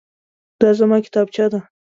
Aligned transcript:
دا 0.59 0.69
زما 0.79 0.97
کتابچه 1.05 1.45
ده. 1.51 1.59